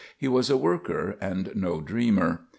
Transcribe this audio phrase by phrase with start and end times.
[0.17, 2.47] He was a worker, and no dreamer.